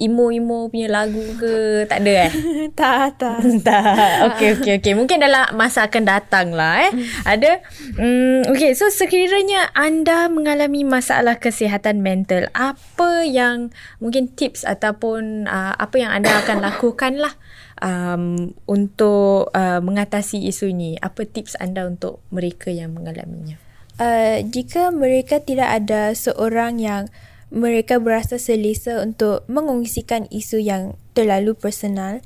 emo-emo 0.00 0.72
punya 0.72 0.88
lagu 0.88 1.20
ke? 1.36 1.84
Tak 1.84 2.00
ada 2.00 2.12
eh? 2.26 2.32
tak, 2.80 3.20
tak. 3.20 3.38
tak. 3.68 4.32
Okay, 4.32 4.56
okay, 4.56 4.72
okay. 4.80 4.92
Mungkin 4.96 5.20
dalam 5.20 5.52
masa 5.54 5.84
akan 5.86 6.08
datang 6.08 6.56
lah 6.56 6.88
eh. 6.88 6.92
Ada. 7.28 7.60
Um, 8.00 8.48
okay, 8.48 8.72
so 8.72 8.88
sekiranya 8.88 9.68
anda 9.76 10.32
mengalami 10.32 10.82
masalah 10.88 11.36
kesihatan 11.36 12.00
mental, 12.00 12.48
apa 12.56 13.28
yang 13.28 13.68
mungkin 14.00 14.32
tips 14.32 14.64
ataupun 14.64 15.44
uh, 15.44 15.76
apa 15.76 16.00
yang 16.00 16.10
anda 16.16 16.32
akan 16.40 16.58
lakukan 16.66 17.20
lah 17.20 17.36
um, 17.84 18.56
untuk 18.64 19.52
uh, 19.52 19.84
mengatasi 19.84 20.48
isu 20.48 20.72
ini? 20.72 20.96
Apa 20.96 21.28
tips 21.28 21.60
anda 21.60 21.84
untuk 21.84 22.24
mereka 22.32 22.72
yang 22.72 22.96
mengalaminya? 22.96 23.60
Uh, 24.00 24.40
jika 24.48 24.88
mereka 24.88 25.44
tidak 25.44 25.76
ada 25.76 26.16
seorang 26.16 26.80
yang 26.80 27.12
mereka 27.50 27.98
berasa 27.98 28.38
selesa 28.38 29.02
untuk 29.02 29.42
mengongsikan 29.50 30.30
isu 30.30 30.62
yang 30.62 30.94
terlalu 31.18 31.58
personal, 31.58 32.22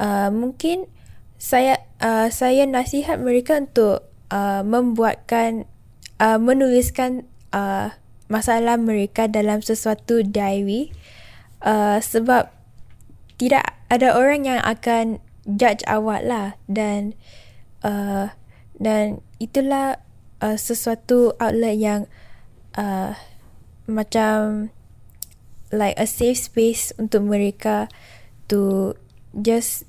uh, 0.00 0.32
mungkin 0.32 0.88
saya 1.36 1.84
uh, 2.00 2.32
saya 2.32 2.64
nasihat 2.64 3.20
mereka 3.20 3.60
untuk 3.60 4.08
uh, 4.32 4.64
membuatkan 4.64 5.68
uh, 6.16 6.40
menuliskan 6.40 7.28
uh, 7.52 7.92
masalah 8.32 8.80
mereka 8.80 9.28
dalam 9.28 9.60
sesuatu 9.60 10.24
diary. 10.24 10.88
Uh, 11.62 12.02
sebab 12.02 12.50
tidak 13.38 13.76
ada 13.86 14.18
orang 14.18 14.48
yang 14.48 14.60
akan 14.64 15.22
judge 15.46 15.84
awak 15.86 16.24
lah 16.26 16.58
dan 16.66 17.14
uh, 17.86 18.34
dan 18.78 19.22
itulah 19.38 20.02
uh, 20.42 20.58
sesuatu 20.58 21.34
outlet 21.38 21.78
yang 21.78 22.00
uh, 22.74 23.14
macam 23.86 24.70
like 25.72 25.96
a 25.96 26.06
safe 26.06 26.38
space 26.38 26.92
untuk 27.00 27.24
mereka 27.26 27.88
to 28.46 28.92
just 29.32 29.88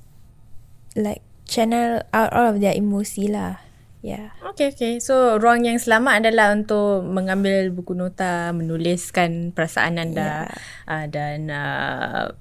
like 0.96 1.22
channel 1.44 2.02
out 2.16 2.32
all 2.32 2.56
of 2.56 2.64
their 2.64 2.74
emosi 2.74 3.28
lah. 3.28 3.60
Yeah. 4.04 4.36
Okay, 4.44 4.76
okay. 4.76 5.00
So, 5.00 5.40
ruang 5.40 5.64
yang 5.64 5.80
selamat 5.80 6.28
adalah 6.28 6.52
untuk 6.52 7.08
mengambil 7.08 7.72
buku 7.72 7.96
nota, 7.96 8.52
menuliskan 8.52 9.56
perasaan 9.56 9.96
anda 9.96 10.52
yeah. 10.52 10.92
uh, 10.92 11.06
dan 11.08 11.48
uh, 11.48 12.36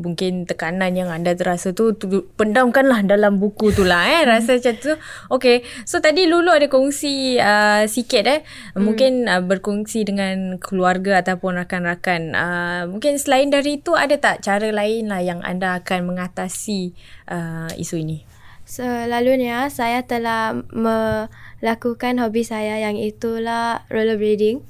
mungkin 0.00 0.48
tekanan 0.48 0.96
yang 0.96 1.12
anda 1.12 1.36
terasa 1.36 1.76
tu, 1.76 1.92
tu 1.94 2.26
pendamkanlah 2.34 3.04
dalam 3.04 3.36
buku 3.38 3.70
tu 3.70 3.84
lah 3.84 4.08
eh 4.08 4.24
rasa 4.24 4.56
macam 4.58 4.74
tu 4.80 4.92
okay 5.28 5.62
so 5.84 6.00
tadi 6.00 6.26
Lulu 6.26 6.50
ada 6.50 6.66
kongsi 6.66 7.36
uh, 7.36 7.84
sikit 7.86 8.24
eh 8.26 8.40
hmm. 8.42 8.80
mungkin 8.80 9.12
uh, 9.28 9.44
berkongsi 9.44 10.08
dengan 10.08 10.56
keluarga 10.56 11.20
ataupun 11.20 11.60
rakan-rakan 11.60 12.22
uh, 12.32 12.82
mungkin 12.88 13.20
selain 13.20 13.52
dari 13.52 13.78
itu 13.78 13.94
ada 13.94 14.16
tak 14.16 14.42
cara 14.42 14.72
lain 14.72 15.12
lah 15.12 15.20
yang 15.20 15.44
anda 15.44 15.78
akan 15.78 16.08
mengatasi 16.10 16.96
uh, 17.28 17.70
isu 17.76 18.00
ini 18.00 18.30
Selalunya 18.70 19.66
saya 19.66 20.06
telah 20.06 20.54
melakukan 20.70 22.22
hobi 22.22 22.46
saya 22.46 22.78
yang 22.78 22.94
itulah 22.94 23.82
rollerblading. 23.90 24.62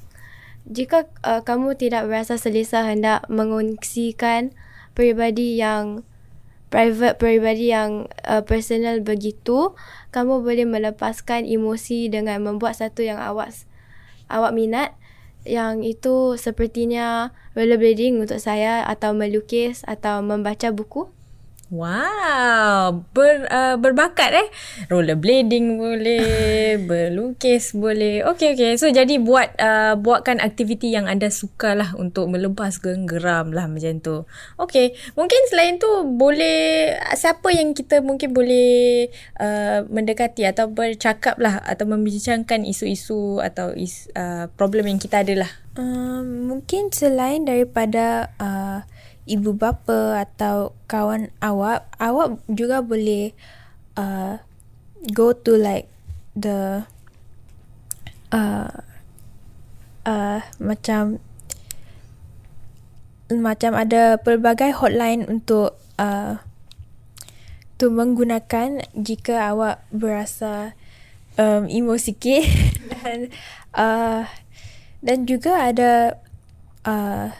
Jika 0.65 1.05
uh, 1.21 1.45
kamu 1.45 1.77
tidak 1.77 2.09
berasa 2.09 2.41
selesa 2.41 2.81
hendak 2.81 3.29
mengongsikan 3.29 4.57
peribadi 4.93 5.59
yang 5.59 6.03
private 6.71 7.19
peribadi 7.19 7.69
yang 7.69 8.07
uh, 8.23 8.41
personal 8.47 9.03
begitu 9.03 9.75
kamu 10.15 10.39
boleh 10.39 10.63
melepaskan 10.63 11.43
emosi 11.43 12.07
dengan 12.07 12.39
membuat 12.41 12.79
satu 12.79 13.03
yang 13.03 13.19
awak 13.19 13.51
awak 14.31 14.55
minat 14.55 14.95
yang 15.43 15.81
itu 15.83 16.37
sepertinya 16.37 17.35
rollerblading 17.57 18.21
untuk 18.23 18.39
saya 18.39 18.85
atau 18.87 19.11
melukis 19.11 19.83
atau 19.83 20.23
membaca 20.23 20.71
buku 20.71 21.11
Wow, 21.71 23.07
ber, 23.15 23.47
uh, 23.47 23.79
berbakat 23.79 24.35
eh. 24.35 24.47
Rollerblading 24.91 25.79
boleh, 25.79 26.75
berlukis 26.91 27.71
boleh. 27.71 28.27
Okay, 28.27 28.59
okay. 28.59 28.75
So, 28.75 28.91
jadi 28.91 29.15
buat 29.23 29.55
uh, 29.55 29.95
buatkan 29.95 30.43
aktiviti 30.43 30.91
yang 30.91 31.07
anda 31.07 31.31
suka 31.31 31.71
lah 31.71 31.95
untuk 31.95 32.27
melepas 32.27 32.75
geram 32.83 33.55
lah 33.55 33.71
macam 33.71 34.03
tu. 34.03 34.27
Okay, 34.59 34.99
mungkin 35.15 35.39
selain 35.47 35.79
tu 35.79 35.87
boleh, 36.11 36.91
siapa 37.15 37.55
yang 37.55 37.71
kita 37.71 38.03
mungkin 38.03 38.35
boleh 38.35 39.07
uh, 39.39 39.87
mendekati 39.87 40.43
atau 40.43 40.67
bercakap 40.67 41.39
lah 41.39 41.63
atau 41.63 41.87
membincangkan 41.87 42.67
isu-isu 42.67 43.39
atau 43.39 43.71
is, 43.71 44.11
uh, 44.19 44.51
problem 44.59 44.91
yang 44.91 44.99
kita 44.99 45.23
ada 45.23 45.47
lah. 45.47 45.51
Um, 45.79 46.51
mungkin 46.51 46.91
selain 46.91 47.47
daripada... 47.47 48.35
Uh, 48.35 48.83
ibu 49.29 49.53
bapa 49.53 50.21
atau 50.21 50.73
kawan 50.89 51.29
awak, 51.43 51.85
awak 52.01 52.41
juga 52.49 52.81
boleh 52.81 53.33
uh, 53.97 54.41
go 55.13 55.33
to 55.33 55.57
like 55.57 55.89
the 56.33 56.85
uh, 58.33 58.71
uh, 60.05 60.39
macam 60.57 61.21
macam 63.31 63.71
ada 63.77 64.19
pelbagai 64.19 64.75
hotline 64.75 65.23
untuk 65.23 65.79
uh, 65.95 66.43
tu 67.79 67.87
menggunakan 67.89 68.83
jika 68.93 69.55
awak 69.55 69.81
berasa 69.89 70.75
um, 71.39 71.65
emo 71.71 71.95
sikit. 71.95 72.43
Dan 73.01 73.31
uh, 73.73 74.27
dan 75.01 75.25
juga 75.25 75.57
ada 75.57 76.21
uh, 76.85 77.33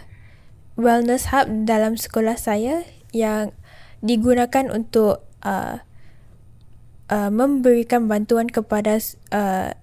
wellness 0.82 1.30
hub 1.30 1.48
dalam 1.70 1.94
sekolah 1.94 2.36
saya 2.36 2.82
yang 3.13 3.54
digunakan 4.02 4.74
untuk 4.74 5.22
uh, 5.46 5.86
uh, 7.13 7.30
memberikan 7.30 8.10
bantuan 8.10 8.50
kepada 8.50 8.98
uh, 9.30 9.78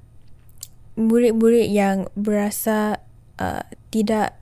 murid-murid 0.99 1.71
yang 1.71 2.11
berasa 2.19 2.99
uh, 3.39 3.63
tidak 3.95 4.35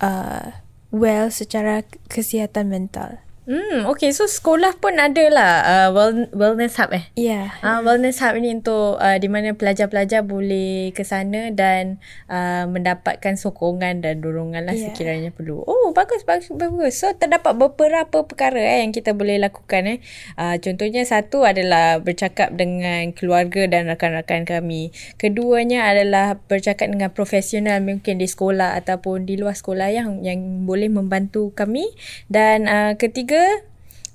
uh, 0.00 0.64
well 0.88 1.28
secara 1.28 1.84
kesihatan 2.08 2.72
mental. 2.72 3.20
Hmm, 3.48 3.88
okay. 3.88 4.12
So, 4.12 4.28
sekolah 4.28 4.76
pun 4.76 5.00
ada 5.00 5.24
lah 5.32 5.52
uh, 5.64 5.88
wellness 6.36 6.76
hub 6.76 6.92
eh? 6.92 7.08
Ya. 7.16 7.48
Yeah. 7.48 7.64
Uh, 7.64 7.80
wellness 7.80 8.20
hub 8.20 8.36
ni 8.36 8.52
untuk 8.52 9.00
uh, 9.00 9.16
di 9.16 9.32
mana 9.32 9.56
pelajar-pelajar 9.56 10.20
boleh 10.20 10.92
ke 10.92 11.00
sana 11.00 11.48
dan 11.48 11.96
uh, 12.28 12.68
mendapatkan 12.68 13.40
sokongan 13.40 14.04
dan 14.04 14.20
dorongan 14.20 14.68
lah 14.68 14.76
yeah. 14.76 14.92
sekiranya 14.92 15.32
perlu. 15.32 15.64
Oh, 15.64 15.96
bagus, 15.96 16.28
bagus, 16.28 16.52
bagus. 16.52 17.00
So, 17.00 17.08
terdapat 17.16 17.56
beberapa 17.56 18.28
perkara 18.28 18.60
eh, 18.60 18.84
yang 18.84 18.92
kita 18.92 19.16
boleh 19.16 19.40
lakukan. 19.40 19.96
Eh. 19.96 19.98
Uh, 20.36 20.60
contohnya, 20.60 21.08
satu 21.08 21.48
adalah 21.48 22.04
bercakap 22.04 22.52
dengan 22.52 23.16
keluarga 23.16 23.64
dan 23.64 23.88
rakan-rakan 23.88 24.44
kami. 24.44 24.92
Keduanya 25.16 25.88
adalah 25.88 26.36
bercakap 26.36 26.92
dengan 26.92 27.16
profesional 27.16 27.80
mungkin 27.80 28.20
di 28.20 28.28
sekolah 28.28 28.76
ataupun 28.76 29.24
di 29.24 29.40
luar 29.40 29.56
sekolah 29.56 29.88
yang 29.88 30.20
yang 30.20 30.68
boleh 30.68 30.92
membantu 30.92 31.48
kami. 31.56 31.88
Dan 32.28 32.68
uh, 32.68 32.92
ketiga, 33.00 33.37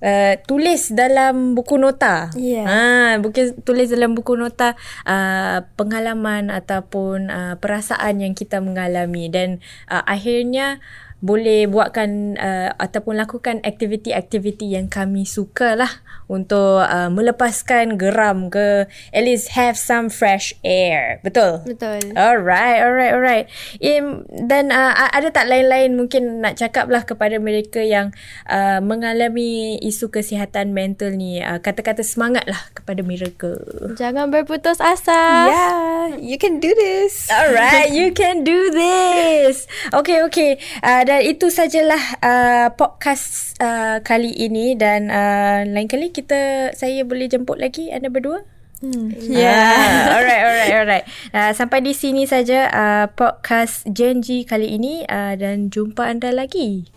uh, 0.04 0.34
tulis 0.44 0.92
dalam 0.92 1.56
buku 1.56 1.80
nota. 1.80 2.30
Yeah. 2.36 2.68
Ha, 2.68 2.84
buku 3.24 3.64
tulis 3.64 3.88
dalam 3.90 4.14
buku 4.14 4.36
nota 4.36 4.76
uh, 5.08 5.64
pengalaman 5.80 6.52
ataupun 6.52 7.32
uh, 7.32 7.56
perasaan 7.58 8.20
yang 8.20 8.36
kita 8.36 8.60
mengalami 8.60 9.32
dan 9.32 9.64
uh, 9.88 10.04
akhirnya 10.04 10.84
boleh 11.24 11.72
buatkan 11.72 12.36
uh, 12.36 12.76
ataupun 12.76 13.16
lakukan 13.16 13.64
aktiviti-aktiviti 13.64 14.76
yang 14.76 14.92
kami 14.92 15.24
suka 15.24 15.80
lah 15.80 16.04
untuk 16.28 16.84
uh, 16.84 17.08
melepaskan 17.08 17.96
geram 17.96 18.52
ke 18.52 18.84
at 19.16 19.24
least 19.24 19.56
have 19.56 19.80
some 19.80 20.12
fresh 20.12 20.52
air. 20.68 21.24
Betul? 21.24 21.64
Betul. 21.64 22.12
Alright, 22.20 22.84
alright, 22.84 23.14
alright. 23.16 23.46
Im, 23.80 24.28
dan 24.28 24.76
uh, 24.76 24.92
ada 25.16 25.32
tak 25.32 25.48
lain-lain 25.48 25.96
mungkin 25.96 26.44
nak 26.44 26.60
cakap 26.60 26.92
lah 26.92 27.08
kepada 27.08 27.40
mereka 27.40 27.80
yang 27.80 28.12
uh, 28.52 28.84
mengalami 28.84 29.80
isu 29.80 30.12
kesihatan 30.12 30.76
mental 30.76 31.16
ni. 31.16 31.40
Uh, 31.40 31.64
kata-kata 31.64 32.04
semangat 32.04 32.44
lah 32.52 32.60
kepada 32.76 33.00
mereka. 33.00 33.56
Jangan 33.96 34.28
berputus 34.28 34.84
asa. 34.84 35.48
Yeah, 35.48 36.20
you 36.20 36.36
can 36.36 36.60
do 36.60 36.76
this. 36.76 37.28
Alright, 37.32 37.96
you 37.96 38.12
can 38.12 38.44
do 38.44 38.76
this. 38.76 39.72
Okay, 39.96 40.20
okay. 40.28 40.60
Uh, 40.84 41.13
dan 41.14 41.30
itu 41.30 41.54
sajalah 41.54 42.02
uh, 42.26 42.68
podcast 42.74 43.54
uh, 43.62 44.02
kali 44.02 44.34
ini 44.34 44.74
dan 44.74 45.14
uh, 45.14 45.62
lain 45.62 45.86
kali 45.86 46.10
kita 46.10 46.74
saya 46.74 47.06
boleh 47.06 47.30
jemput 47.30 47.62
lagi 47.62 47.94
anda 47.94 48.10
berdua. 48.10 48.42
Hmm. 48.82 49.14
Yeah. 49.22 49.62
Uh, 50.10 50.18
alright, 50.18 50.42
alright, 50.42 50.74
alright. 50.74 51.06
Uh, 51.30 51.54
sampai 51.54 51.86
di 51.86 51.94
sini 51.94 52.26
saja 52.26 52.66
uh, 52.66 53.06
podcast 53.14 53.86
Genji 53.94 54.42
kali 54.42 54.74
ini 54.74 55.06
uh, 55.06 55.38
dan 55.38 55.70
jumpa 55.70 56.02
anda 56.02 56.34
lagi. 56.34 56.90